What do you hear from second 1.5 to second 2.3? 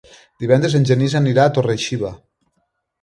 Torre-xiva.